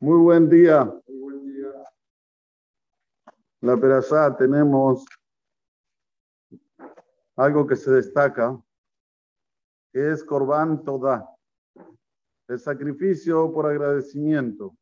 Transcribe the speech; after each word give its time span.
Muy 0.00 0.16
buen 0.18 0.48
día. 0.48 0.84
Muy 0.84 1.18
buen 1.18 1.44
día. 1.44 1.72
La 3.62 3.76
perashá 3.76 4.36
tenemos 4.36 5.04
algo 7.34 7.66
que 7.66 7.74
se 7.74 7.90
destaca, 7.90 8.56
que 9.92 10.12
es 10.12 10.22
Corban 10.22 10.84
Toda, 10.84 11.28
el 12.46 12.60
sacrificio 12.60 13.52
por 13.52 13.66
agradecimiento. 13.66 14.76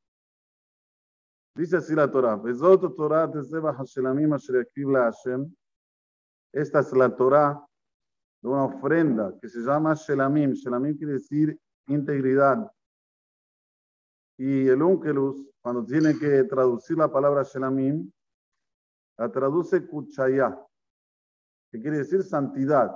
Dice 1.55 1.79
así 1.79 1.95
la 1.95 2.11
Torah, 2.11 2.37
"Bezot 2.37 2.95
Torah 2.95 3.31
tezeva 3.31 3.73
hashelamim 3.73 4.35
asher 4.35 4.57
yakriv 4.57 4.91
la 4.91 5.05
Hashem". 5.05 5.51
Esta 6.53 6.81
es 6.81 6.93
la 6.93 7.17
Torah 7.17 7.59
de 8.43 8.49
una 8.49 8.65
ofrenda 8.65 9.35
que 9.41 9.49
se 9.49 9.61
llama 9.61 9.95
Shelamim. 9.95 10.53
Shelamim 10.53 10.95
quiere 10.95 11.15
decir 11.15 11.59
integridad. 11.87 12.71
Y 14.39 14.69
el 14.69 14.83
Unkelus, 14.83 15.47
cuando 15.61 15.85
tiene 15.85 16.19
que 16.19 16.45
traducir 16.45 16.97
la 16.99 17.11
palabra 17.11 17.43
Shelamim, 17.43 18.11
la 19.19 19.31
traduce 19.31 19.87
Kuchaya, 19.87 20.59
que 21.71 21.81
quiere 21.81 21.99
decir 21.99 22.23
santidad. 22.23 22.95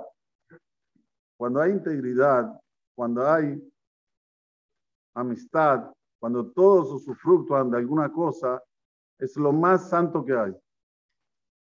Cuando 1.37 1.61
hay 1.61 1.71
integridad, 1.71 2.51
cuando 2.95 3.27
hay 3.27 3.59
amistad, 5.15 5.91
cuando 6.19 6.51
todos 6.51 6.91
usufructúan 6.91 7.71
de 7.71 7.77
alguna 7.77 8.11
cosa, 8.11 8.61
es 9.17 9.35
lo 9.37 9.51
más 9.51 9.89
santo 9.89 10.23
que 10.23 10.33
hay. 10.33 10.55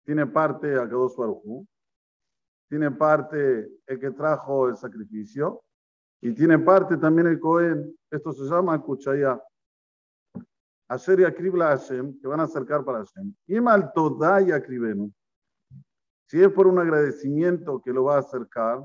Tiene 0.05 0.27
parte 0.27 0.75
a 0.75 0.89
Kadosh 0.89 1.17
Baruj 1.17 1.65
tiene 2.73 2.91
parte 2.91 3.71
el 3.87 4.01
que 4.01 4.13
trajo 4.13 4.67
el 4.67 4.79
sacrificio 4.79 5.63
y 6.23 6.33
tiene 6.33 6.59
parte 6.59 6.97
también 6.97 7.27
el 7.27 7.39
Cohen. 7.39 7.95
Esto 8.11 8.33
se 8.33 8.45
llama 8.45 8.81
Kuchaya. 8.81 9.39
Asher 10.89 11.21
y 11.21 11.25
Akribla 11.25 11.69
Hashem, 11.69 12.19
que 12.21 12.29
van 12.29 12.41
a 12.41 12.45
acercar 12.45 12.85
para 12.85 12.99
Hashem. 12.99 13.35
Y 13.47 13.61
mal 13.61 13.93
toda 13.93 14.43
y 14.43 14.53
akribenu. 14.53 15.13
Si 16.27 16.43
es 16.43 16.51
por 16.51 16.67
un 16.67 16.79
agradecimiento 16.79 17.81
que 17.83 17.93
lo 17.93 18.05
va 18.05 18.17
a 18.17 18.21
acercar, 18.21 18.83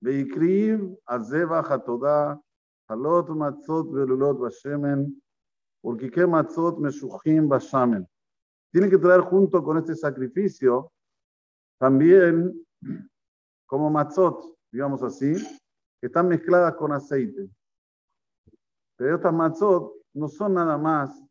Veikrib, 0.00 0.98
Azeva, 1.06 1.60
Hatoda, 1.60 2.40
Halot, 2.88 3.28
Matzot, 3.30 3.92
Velulot, 3.92 4.38
Bashemen, 4.38 5.22
que 5.98 6.26
Matzot, 6.26 6.78
Meshuchim, 6.78 7.48
Bashamen. 7.48 8.06
Tiene 8.70 8.90
que 8.90 8.98
traer 8.98 9.22
junto 9.22 9.62
con 9.62 9.78
este 9.78 9.94
sacrificio 9.94 10.92
también 11.78 12.66
como 13.66 13.90
matzot, 13.90 14.56
digamos 14.72 15.02
así, 15.02 15.32
que 16.00 16.06
están 16.06 16.28
mezcladas 16.28 16.74
con 16.74 16.92
aceite. 16.92 17.48
Pero 18.96 19.16
estas 19.16 19.32
matzot 19.32 19.92
no 20.14 20.28
son 20.28 20.54
nada 20.54 20.76
más 20.76 21.27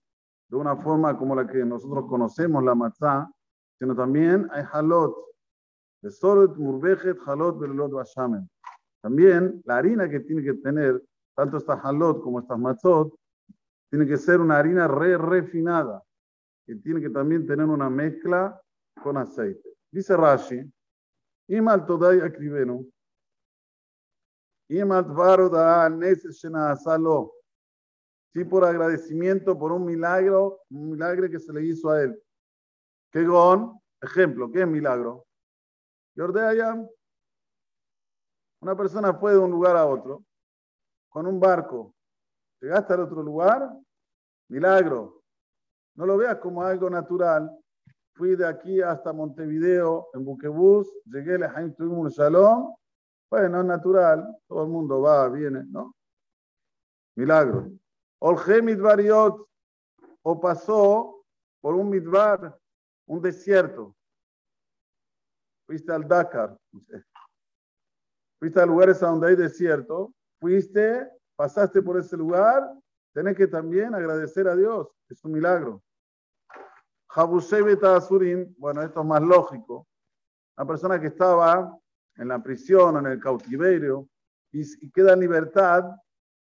de 0.49 0.55
una 0.55 0.75
forma 0.77 1.17
como 1.17 1.35
la 1.35 1.45
que 1.45 1.65
nosotros 1.65 2.05
conocemos 2.07 2.63
la 2.63 2.75
matzá, 2.75 3.29
sino 3.79 3.95
también 3.95 4.47
hay 4.51 4.63
halot, 4.71 5.15
de 6.01 6.11
sorot, 6.11 6.55
murbejet, 6.57 7.17
halot, 7.25 7.59
belot, 7.59 7.91
bashamen. 7.91 8.49
También 9.01 9.61
la 9.65 9.77
harina 9.77 10.09
que 10.09 10.19
tiene 10.21 10.43
que 10.43 10.53
tener, 10.55 11.01
tanto 11.35 11.57
esta 11.57 11.73
halot 11.73 12.21
como 12.21 12.39
estas 12.39 12.59
matzot, 12.59 13.13
tiene 13.89 14.05
que 14.05 14.17
ser 14.17 14.41
una 14.41 14.57
harina 14.57 14.87
re 14.87 15.17
refinada, 15.17 16.01
que 16.65 16.75
tiene 16.75 17.01
que 17.01 17.09
también 17.09 17.45
tener 17.45 17.65
una 17.65 17.89
mezcla 17.89 18.59
con 19.01 19.17
aceite. 19.17 19.77
Dice 19.91 20.17
Rashi, 20.17 20.61
Imal 21.47 21.85
todai 21.85 22.19
akribenu. 22.19 22.85
Imal 24.69 25.03
tvaro 25.05 25.49
da 25.49 25.89
salo. 26.75 27.36
Sí, 28.37 28.45
por 28.45 28.63
agradecimiento 28.63 29.57
por 29.57 29.71
un 29.71 29.83
milagro, 29.83 30.61
un 30.69 30.91
milagro 30.91 31.27
que 31.27 31.39
se 31.39 31.51
le 31.51 31.65
hizo 31.65 31.89
a 31.89 32.03
él. 32.03 32.23
Que 33.11 33.23
gon, 33.23 33.81
ejemplo, 33.99 34.51
¿qué 34.51 34.61
es 34.61 34.67
milagro? 34.67 35.25
Yordea 36.13 36.75
Una 38.61 38.77
persona 38.77 39.11
fue 39.15 39.31
de 39.31 39.39
un 39.39 39.49
lugar 39.49 39.75
a 39.75 39.87
otro 39.87 40.23
con 41.09 41.25
un 41.25 41.39
barco. 41.39 41.95
Llegaste 42.61 42.93
al 42.93 42.99
otro 42.99 43.23
lugar, 43.23 43.75
milagro. 44.49 45.23
No 45.95 46.05
lo 46.05 46.15
veas 46.15 46.37
como 46.37 46.61
algo 46.61 46.91
natural, 46.91 47.49
fui 48.13 48.35
de 48.35 48.45
aquí 48.45 48.83
hasta 48.83 49.13
Montevideo 49.13 50.09
en 50.13 50.23
buquebús, 50.23 50.87
llegué 51.05 51.43
a 51.43 51.49
Jaime 51.49 51.73
un 51.79 52.11
salón, 52.11 52.75
bueno, 53.31 53.61
es 53.61 53.65
natural, 53.65 54.37
todo 54.47 54.61
el 54.61 54.69
mundo 54.69 55.01
va, 55.01 55.27
viene, 55.27 55.63
¿no? 55.71 55.95
Milagro. 57.15 57.71
Olge 58.19 58.61
Midbariot, 58.61 59.47
o 60.23 60.39
pasó 60.39 61.25
por 61.61 61.75
un 61.75 61.89
Midbar, 61.89 62.59
un 63.07 63.21
desierto. 63.21 63.95
Fuiste 65.65 65.91
al 65.91 66.07
Dakar, 66.07 66.57
fuiste 68.39 68.61
a 68.61 68.65
lugares 68.65 68.99
donde 68.99 69.27
hay 69.27 69.35
desierto, 69.35 70.13
fuiste, 70.39 71.09
pasaste 71.35 71.81
por 71.81 71.97
ese 71.97 72.15
lugar, 72.15 72.73
tenés 73.13 73.35
que 73.35 73.47
también 73.47 73.93
agradecer 73.93 74.47
a 74.47 74.55
Dios, 74.55 74.87
es 75.09 75.23
un 75.25 75.33
milagro 75.33 75.83
bueno, 78.57 78.83
esto 78.83 79.01
es 79.01 79.05
más 79.05 79.21
lógico. 79.21 79.87
Una 80.57 80.67
persona 80.67 80.99
que 80.99 81.07
estaba 81.07 81.75
en 82.15 82.27
la 82.27 82.41
prisión, 82.41 82.97
en 82.97 83.11
el 83.11 83.19
cautiverio, 83.19 84.07
y, 84.51 84.89
queda 84.91 85.13
en 85.13 85.19
libertad, 85.19 85.83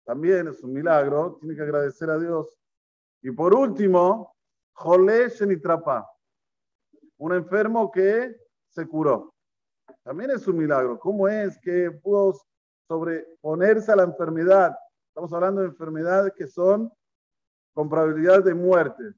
también 0.03 0.47
es 0.47 0.63
un 0.63 0.73
milagro, 0.73 1.37
tiene 1.39 1.55
que 1.55 1.61
agradecer 1.61 2.09
a 2.09 2.17
Dios. 2.17 2.57
Y 3.21 3.31
por 3.31 3.53
último, 3.53 4.35
Jolé 4.73 5.29
Shenitrapa, 5.29 6.09
un 7.17 7.33
enfermo 7.33 7.91
que 7.91 8.35
se 8.69 8.87
curó. 8.87 9.33
También 10.03 10.31
es 10.31 10.47
un 10.47 10.57
milagro. 10.57 10.97
¿Cómo 10.97 11.27
es 11.27 11.59
que 11.59 11.91
pudo 11.91 12.33
sobreponerse 12.87 13.91
a 13.91 13.95
la 13.95 14.03
enfermedad? 14.03 14.75
Estamos 15.09 15.31
hablando 15.33 15.61
de 15.61 15.67
enfermedades 15.67 16.33
que 16.35 16.47
son 16.47 16.91
con 17.73 17.89
probabilidad 17.89 18.43
de 18.43 18.53
muerte. 18.53 19.13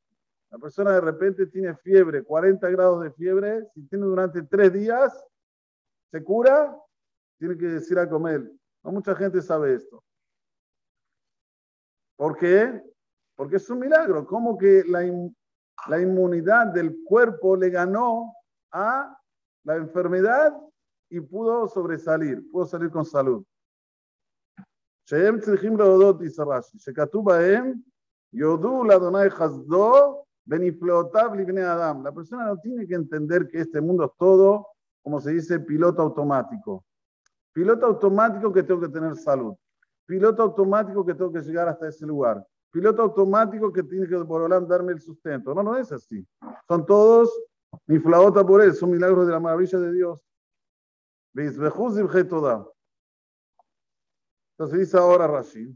La 0.51 0.57
persona 0.59 0.91
de 0.91 1.01
repente 1.01 1.47
tiene 1.47 1.75
fiebre, 1.77 2.23
40 2.23 2.69
grados 2.69 3.03
de 3.03 3.11
fiebre, 3.11 3.67
si 3.73 3.87
tiene 3.87 4.05
durante 4.05 4.43
tres 4.43 4.71
días, 4.71 5.25
se 6.11 6.23
cura, 6.23 6.77
tiene 7.39 7.57
que 7.57 7.65
decir 7.65 7.97
a 7.97 8.07
comer. 8.07 8.51
No 8.83 8.91
mucha 8.91 9.15
gente 9.15 9.41
sabe 9.41 9.73
esto. 9.73 10.03
¿Por 12.22 12.36
qué? 12.36 12.82
Porque 13.36 13.56
es 13.56 13.70
un 13.70 13.78
milagro. 13.78 14.26
Como 14.26 14.56
que 14.58 14.84
la, 14.86 15.00
la 15.88 16.00
inmunidad 16.00 16.68
del 16.68 16.98
cuerpo 17.04 17.56
le 17.56 17.70
ganó 17.70 18.34
a 18.72 19.16
la 19.64 19.76
enfermedad 19.76 20.54
y 21.10 21.20
pudo 21.20 21.68
sobresalir, 21.68 22.50
pudo 22.50 22.66
salir 22.66 22.90
con 22.90 23.04
salud. 23.04 23.44
שהם 25.08 25.40
צריכים 25.40 25.76
להודות, 25.76 26.18
dice 26.20 26.42
רש"י, 26.42 26.78
שכתוב 26.78 27.24
בהם, 27.24 27.72
יודו 28.32 28.84
לאדוני 28.84 29.30
חסדו 29.30 30.22
Adam. 30.50 32.02
La 32.02 32.12
persona 32.12 32.46
no 32.46 32.56
tiene 32.58 32.86
que 32.86 32.94
entender 32.94 33.48
que 33.48 33.60
este 33.60 33.80
mundo 33.80 34.04
es 34.04 34.10
todo, 34.18 34.68
como 35.02 35.20
se 35.20 35.32
dice, 35.32 35.60
piloto 35.60 36.02
automático. 36.02 36.84
Piloto 37.52 37.86
automático 37.86 38.52
que 38.52 38.62
tengo 38.62 38.80
que 38.80 38.88
tener 38.88 39.14
salud. 39.16 39.54
Piloto 40.05 40.43
automático 40.43 41.05
que 41.05 41.13
tengo 41.13 41.31
que 41.31 41.41
llegar 41.41 41.67
hasta 41.67 41.87
ese 41.87 42.05
lugar. 42.05 42.45
Piloto 42.71 43.03
automático 43.03 43.71
que 43.71 43.83
tiene 43.83 44.07
que 44.07 44.17
por 44.25 44.49
darme 44.67 44.93
el 44.93 45.01
sustento. 45.01 45.53
No, 45.53 45.63
no 45.63 45.77
es 45.77 45.91
así. 45.91 46.25
Son 46.67 46.85
todos 46.85 47.29
mi 47.87 47.99
flaota 47.99 48.45
por 48.45 48.61
él, 48.61 48.73
son 48.73 48.91
milagros 48.91 49.25
de 49.27 49.33
la 49.33 49.39
maravilla 49.39 49.79
de 49.79 49.93
Dios. 49.93 50.21
Entonces 54.53 54.79
dice 54.79 54.97
ahora 54.97 55.27
Rashid, 55.27 55.71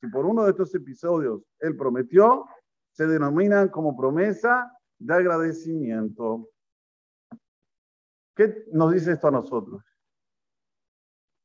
si 0.00 0.08
por 0.12 0.26
uno 0.26 0.44
de 0.44 0.50
estos 0.50 0.74
episodios 0.74 1.42
él 1.58 1.76
prometió, 1.76 2.46
se 2.92 3.06
denominan 3.06 3.68
como 3.68 3.96
promesa 3.96 4.72
de 4.98 5.14
agradecimiento. 5.14 6.48
¿Qué 8.38 8.66
nos 8.70 8.92
dice 8.92 9.10
esto 9.10 9.26
a 9.26 9.32
nosotros? 9.32 9.82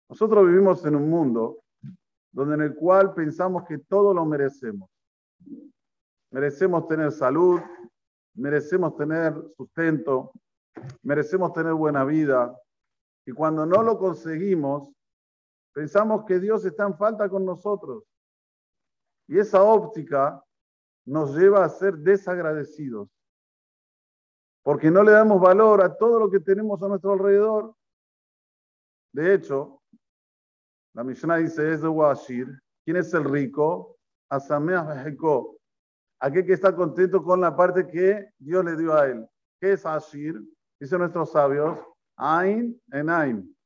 Nosotros 0.08 0.46
vivimos 0.46 0.86
en 0.86 0.96
un 0.96 1.10
mundo 1.10 1.64
donde 2.32 2.54
en 2.54 2.62
el 2.62 2.76
cual 2.76 3.16
pensamos 3.16 3.64
que 3.68 3.80
todo 3.80 4.14
lo 4.14 4.24
merecemos. 4.28 4.88
Merecemos 6.30 6.88
tener 6.88 7.12
salud, 7.12 7.60
merecemos 8.36 8.96
tener 8.96 9.34
sustento, 9.58 10.34
merecemos 11.02 11.52
tener 11.54 11.74
buena 11.74 12.06
vida, 12.06 12.56
y 13.26 13.32
cuando 13.32 13.66
no 13.66 13.82
lo 13.82 13.98
conseguimos, 13.98 14.94
pensamos 15.74 16.26
que 16.26 16.40
Dios 16.40 16.64
está 16.64 16.86
en 16.86 16.96
falta 16.96 17.28
con 17.28 17.44
nosotros. 17.44 18.04
Y 19.28 19.40
esa 19.40 19.64
óptica 19.64 20.44
nos 21.06 21.36
lleva 21.36 21.66
a 21.66 21.70
ser 21.70 21.98
desagradecidos. 21.98 23.10
Porque 24.64 24.90
no 24.90 25.04
le 25.04 25.12
damos 25.12 25.42
valor 25.42 25.84
a 25.84 25.96
todo 25.96 26.20
lo 26.20 26.32
que 26.32 26.40
tenemos 26.40 26.82
a 26.82 26.88
nuestro 26.88 27.12
alrededor. 27.14 27.76
De 29.14 29.36
hecho, 29.36 29.82
La 30.94 31.04
Mishnah 31.04 31.38
dice, 31.38 31.74
es 31.74 31.82
de 31.82 31.88
Washir. 31.88 32.48
¿Quién 32.86 32.98
es 32.98 33.14
el 33.14 33.26
rico? 33.26 33.98
Asameach 34.30 34.88
Beheko. 34.88 35.58
Aquel 36.20 36.46
que 36.46 36.54
está 36.54 36.74
contento 36.74 37.22
con 37.22 37.42
la 37.42 37.56
parte 37.56 37.86
que 37.86 38.30
Dios 38.40 38.64
le 38.64 38.78
dio 38.78 38.94
a 38.94 39.08
él. 39.08 39.28
¿Qué 39.60 39.74
es 39.74 39.86
Ashir? 39.86 40.42
Dicen 40.80 41.00
nuestros 41.00 41.32
sabios, 41.32 41.80
Ain 42.16 42.82
en 42.92 43.10
Ain. 43.10 43.58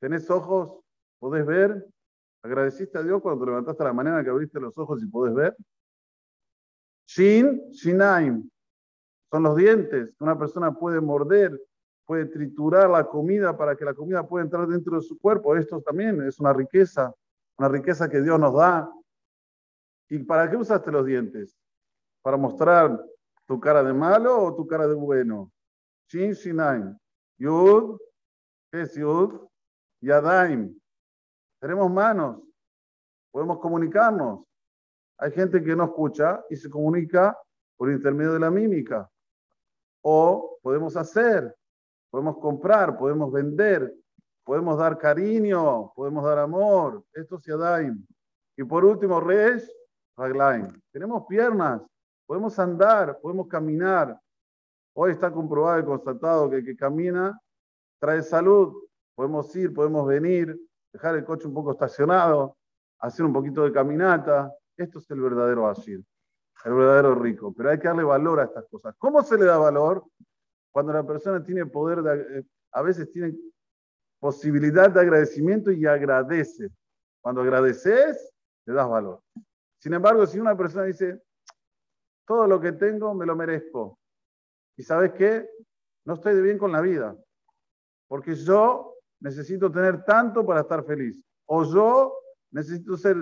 ¿Tenés 0.00 0.30
ojos? 0.30 0.80
¿Podés 1.18 1.44
ver? 1.44 1.84
¿Agradeciste 2.42 2.98
a 2.98 3.02
Dios 3.02 3.20
cuando 3.20 3.44
te 3.44 3.50
levantaste 3.50 3.82
la 3.82 3.92
mañana 3.92 4.22
que 4.22 4.30
abriste 4.30 4.60
los 4.60 4.76
ojos 4.78 5.02
y 5.02 5.06
podés 5.06 5.34
ver? 5.34 5.56
Shin, 7.06 7.70
Shinaim. 7.72 8.48
Son 9.30 9.42
los 9.42 9.56
dientes 9.56 10.14
una 10.20 10.38
persona 10.38 10.72
puede 10.72 11.00
morder, 11.00 11.60
puede 12.06 12.26
triturar 12.26 12.88
la 12.88 13.04
comida 13.04 13.56
para 13.56 13.76
que 13.76 13.84
la 13.84 13.94
comida 13.94 14.26
pueda 14.26 14.44
entrar 14.44 14.66
dentro 14.66 14.96
de 14.96 15.02
su 15.02 15.18
cuerpo. 15.18 15.56
Esto 15.56 15.80
también 15.82 16.22
es 16.22 16.40
una 16.40 16.52
riqueza, 16.52 17.14
una 17.58 17.68
riqueza 17.68 18.08
que 18.08 18.22
Dios 18.22 18.40
nos 18.40 18.54
da. 18.54 18.90
¿Y 20.08 20.20
para 20.20 20.48
qué 20.50 20.56
usaste 20.56 20.90
los 20.90 21.04
dientes? 21.04 21.58
¿Para 22.22 22.38
mostrar 22.38 22.98
tu 23.46 23.60
cara 23.60 23.82
de 23.82 23.92
malo 23.92 24.42
o 24.42 24.54
tu 24.54 24.66
cara 24.66 24.86
de 24.86 24.94
bueno? 24.94 25.52
Shin, 26.08 26.32
Shinaim. 26.32 26.96
Yud, 27.36 27.98
¿qué 28.72 28.82
es 28.82 28.94
Yud? 28.94 29.46
Yadaim. 30.00 30.78
Tenemos 31.60 31.90
manos, 31.90 32.40
podemos 33.30 33.58
comunicarnos. 33.58 34.44
Hay 35.18 35.32
gente 35.32 35.62
que 35.62 35.74
no 35.76 35.84
escucha 35.84 36.42
y 36.48 36.56
se 36.56 36.70
comunica 36.70 37.36
por 37.76 37.90
intermedio 37.90 38.32
de 38.32 38.40
la 38.40 38.50
mímica. 38.50 39.10
O 40.02 40.58
podemos 40.62 40.96
hacer, 40.96 41.54
podemos 42.10 42.38
comprar, 42.38 42.96
podemos 42.96 43.32
vender, 43.32 43.94
podemos 44.44 44.78
dar 44.78 44.96
cariño, 44.96 45.92
podemos 45.94 46.24
dar 46.24 46.38
amor. 46.38 47.04
Esto 47.12 47.36
es 47.36 47.44
Yadaim. 47.44 48.06
Y 48.56 48.64
por 48.64 48.84
último, 48.84 49.20
Resh, 49.20 49.68
Raglaim. 50.16 50.80
Tenemos 50.90 51.26
piernas, 51.28 51.80
podemos 52.26 52.58
andar, 52.58 53.18
podemos 53.20 53.46
caminar. 53.46 54.18
Hoy 54.94 55.12
está 55.12 55.30
comprobado 55.30 55.78
y 55.78 55.84
constatado 55.84 56.50
que 56.50 56.56
el 56.56 56.64
que 56.64 56.76
camina 56.76 57.40
trae 58.00 58.22
salud. 58.22 58.74
Podemos 59.14 59.54
ir, 59.54 59.72
podemos 59.72 60.06
venir, 60.06 60.58
dejar 60.92 61.14
el 61.14 61.24
coche 61.24 61.46
un 61.46 61.54
poco 61.54 61.72
estacionado, 61.72 62.56
hacer 62.98 63.24
un 63.24 63.32
poquito 63.32 63.62
de 63.64 63.72
caminata. 63.72 64.52
Esto 64.76 64.98
es 64.98 65.10
el 65.10 65.20
verdadero 65.20 65.68
Ashir, 65.68 66.04
el 66.64 66.74
verdadero 66.74 67.14
rico. 67.14 67.52
Pero 67.56 67.70
hay 67.70 67.78
que 67.78 67.88
darle 67.88 68.04
valor 68.04 68.40
a 68.40 68.44
estas 68.44 68.66
cosas. 68.68 68.94
¿Cómo 68.98 69.22
se 69.22 69.36
le 69.38 69.44
da 69.44 69.58
valor? 69.58 70.04
Cuando 70.70 70.92
la 70.92 71.06
persona 71.06 71.42
tiene 71.42 71.66
poder, 71.66 72.02
de, 72.02 72.38
eh, 72.38 72.44
a 72.72 72.82
veces 72.82 73.10
tiene 73.10 73.36
posibilidad 74.20 74.90
de 74.90 75.00
agradecimiento 75.00 75.70
y 75.70 75.86
agradece. 75.86 76.70
Cuando 77.20 77.42
agradeces, 77.42 78.32
le 78.66 78.74
das 78.74 78.88
valor. 78.88 79.20
Sin 79.78 79.94
embargo, 79.94 80.26
si 80.26 80.38
una 80.38 80.56
persona 80.56 80.84
dice, 80.84 81.22
todo 82.26 82.46
lo 82.46 82.60
que 82.60 82.72
tengo 82.72 83.14
me 83.14 83.26
lo 83.26 83.36
merezco, 83.36 83.98
y 84.76 84.82
sabes 84.82 85.12
qué, 85.12 85.48
no 86.04 86.14
estoy 86.14 86.34
de 86.34 86.42
bien 86.42 86.58
con 86.58 86.72
la 86.72 86.80
vida, 86.80 87.16
porque 88.06 88.34
yo 88.34 88.94
necesito 89.20 89.70
tener 89.70 90.04
tanto 90.04 90.44
para 90.44 90.60
estar 90.60 90.84
feliz. 90.84 91.22
O 91.46 91.64
yo 91.64 92.14
necesito 92.50 92.96
ser 92.96 93.16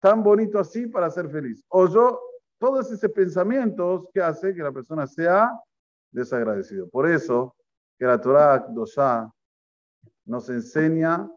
tan 0.00 0.22
bonito 0.22 0.58
así 0.58 0.86
para 0.86 1.10
ser 1.10 1.30
feliz. 1.30 1.64
O 1.68 1.88
yo, 1.88 2.20
todos 2.64 2.90
esos 2.90 3.10
pensamientos 3.10 4.06
que 4.10 4.22
hace 4.22 4.54
que 4.54 4.62
la 4.62 4.72
persona 4.72 5.06
sea 5.06 5.52
desagradecido. 6.10 6.88
Por 6.88 7.06
eso 7.06 7.54
que 7.98 8.06
la 8.06 8.18
Torah 8.18 8.66
Dosha 8.70 9.30
nos 10.24 10.48
enseña 10.48 11.30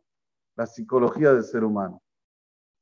la 0.55 0.65
psicología 0.65 1.33
del 1.33 1.43
ser 1.43 1.65
humano. 1.65 2.01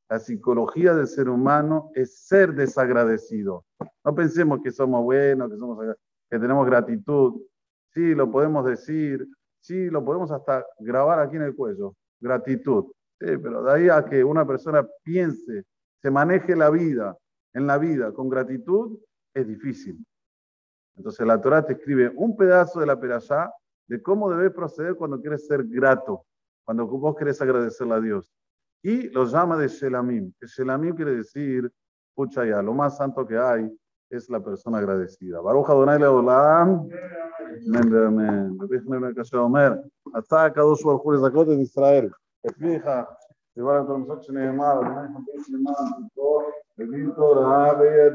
La 0.07 0.19
psicología 0.19 0.94
del 0.94 1.07
ser 1.07 1.27
humano 1.27 1.89
es 1.95 2.19
ser 2.19 2.53
desagradecido. 2.53 3.65
No 4.03 4.13
pensemos 4.13 4.59
que 4.63 4.71
somos 4.71 5.03
buenos, 5.03 5.50
que, 5.50 5.57
somos, 5.57 5.83
tenemos 6.30 6.68
gratitud. 6.68 7.42
Sí, 7.94 8.13
lo 8.13 8.30
podemos 8.30 8.63
decir, 8.63 9.27
Sí, 9.59 9.89
lo 9.89 10.06
podemos 10.06 10.30
hasta 10.30 10.63
grabar 10.77 11.19
aquí 11.19 11.38
en 11.38 11.42
el 11.42 11.56
cuello. 11.56 11.95
Gratitud. 12.19 12.86
Pero 13.18 13.63
de 13.63 13.74
ahí 13.74 13.89
a 13.89 14.06
que 14.06 14.24
una 14.24 14.45
persona 14.45 14.88
piense, 15.01 15.63
se 16.00 16.12
maneje 16.12 16.56
la 16.56 16.69
vida, 16.69 17.18
en 17.56 17.66
la 17.66 17.78
vida 17.78 18.12
con 18.12 18.30
gratitud 18.30 19.00
es 19.34 19.48
difícil. 19.48 20.06
Entonces 20.96 21.25
la 21.25 21.40
Torah 21.42 21.66
te 21.66 21.74
escribe 21.74 22.12
un 22.16 22.36
pedazo 22.36 22.80
de 22.80 22.86
la 22.86 23.00
perashá 23.00 23.52
de 23.88 24.02
cómo 24.02 24.30
debes 24.30 24.52
proceder 24.52 24.96
cuando 24.96 25.19
quieres 25.19 25.48
ser 25.48 25.63
grato, 25.66 26.25
cuando 26.66 26.86
vos 26.86 27.16
querés 27.16 27.42
agradecerle 27.42 27.94
a 27.94 28.00
Dios. 28.00 28.31
Y 28.84 29.10
lo 29.10 29.25
llama 29.25 29.57
de 29.57 29.68
Shelamim, 29.68 30.34
que 30.40 30.48
Shelamim 30.48 30.96
quiere 30.96 31.16
decir, 31.16 31.72
escucha 32.10 32.46
ya, 32.46 32.62
lo 32.62 32.74
más 32.74 32.98
santo 32.98 33.25
que 33.25 33.38
hay 33.38 33.69
es 34.10 34.30
la 34.30 34.44
persona 34.44 34.78
agradecida. 34.78 35.40
Baruja 35.42 35.74
Donai 35.74 36.00
Leolam, 36.00 36.88
hasta 40.13 40.54
Kadosh 40.54 40.84
Baruj 40.84 41.02
Hu 41.06 41.18
Zakot 41.19 41.48
de 41.48 41.56
Israel. 41.56 42.12
Esmija, 42.44 43.07
igual 43.56 43.78
a 43.78 43.86
Torah 43.86 44.00
Mesach 44.00 44.30
Nehemar, 44.30 45.10
Benito 46.77 47.39
ave 47.39 48.01